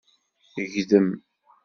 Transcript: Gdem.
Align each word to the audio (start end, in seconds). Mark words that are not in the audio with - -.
Gdem. 0.75 1.09